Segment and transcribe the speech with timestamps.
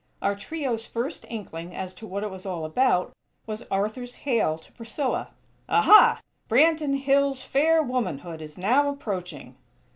[0.19, 3.13] Our trio's first inkling as to what it was all about
[3.45, 5.29] was Arthur's hail to Priscilla:
[5.69, 6.19] "Aha!
[6.49, 9.57] Branton Hills' fair womanhood is now approaching!!"